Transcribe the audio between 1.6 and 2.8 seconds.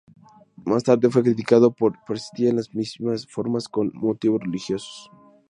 porque persistía en las